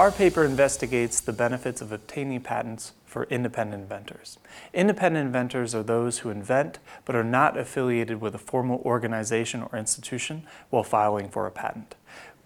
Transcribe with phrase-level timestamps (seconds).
[0.00, 4.38] Our paper investigates the benefits of obtaining patents for independent inventors.
[4.72, 9.78] Independent inventors are those who invent but are not affiliated with a formal organization or
[9.78, 11.96] institution while filing for a patent.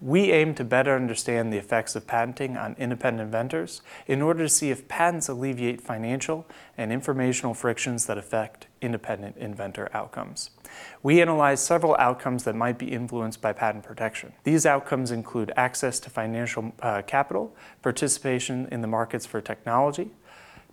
[0.01, 4.49] We aim to better understand the effects of patenting on independent inventors in order to
[4.49, 6.45] see if patents alleviate financial
[6.77, 10.49] and informational frictions that affect independent inventor outcomes.
[11.01, 14.33] We analyze several outcomes that might be influenced by patent protection.
[14.43, 20.11] These outcomes include access to financial uh, capital, participation in the markets for technology,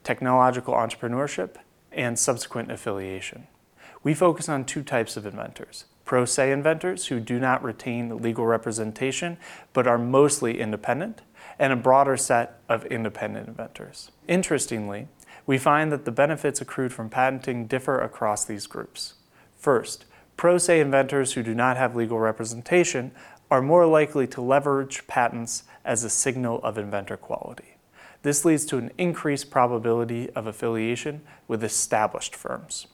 [0.03, 1.56] technological entrepreneurship,
[1.93, 3.47] and subsequent affiliation.
[4.03, 8.45] We focus on two types of inventors pro se inventors who do not retain legal
[8.45, 9.39] representation
[9.73, 11.23] but are mostly independent,
[11.59, 14.11] and a broader set of independent inventors.
[14.29, 15.09] Interestingly,
[15.47, 19.15] we find that the benefits accrued from patenting differ across these groups.
[19.56, 20.05] First,
[20.37, 23.12] pro se inventors who do not have legal representation
[23.50, 27.77] are more likely to leverage patents as a signal of inventor quality.
[28.20, 32.87] This leads to an increased probability of affiliation with established firms.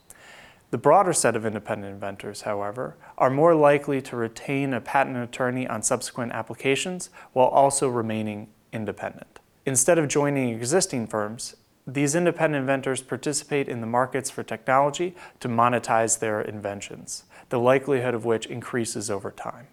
[0.70, 5.66] The broader set of independent inventors, however, are more likely to retain a patent attorney
[5.66, 9.40] on subsequent applications while also remaining independent.
[9.64, 15.48] Instead of joining existing firms, these independent inventors participate in the markets for technology to
[15.48, 19.68] monetize their inventions, the likelihood of which increases over time.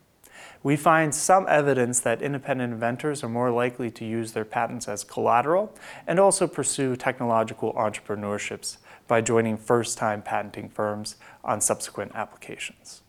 [0.65, 5.03] We find some evidence that independent inventors are more likely to use their patents as
[5.03, 5.71] collateral
[6.07, 8.77] and also pursue technological entrepreneurships
[9.07, 13.03] by joining first-time patenting firms on subsequent applications.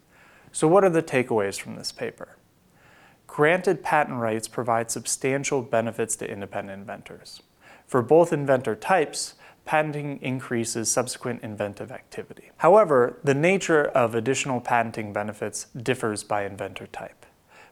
[0.53, 2.37] So what are the takeaways from this paper?
[3.27, 7.43] Granted patent rights provide substantial benefits to independent inventors.
[7.87, 9.33] For both inventor types,
[9.65, 12.51] patenting increases subsequent inventive activity.
[12.59, 17.25] However, the nature of additional patenting benefits differs by inventor type.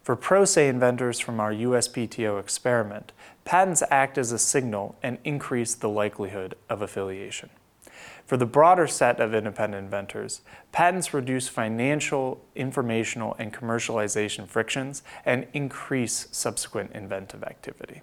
[0.05, 3.13] For pro se inventors from our USPTO experiment,
[3.47, 7.49] patents act as a signal and increase the likelihood of affiliation.
[8.27, 10.43] For the broader set of independent inventors,
[10.73, 18.03] patents reduce financial, informational, and commercialization frictions and increase subsequent inventive activity.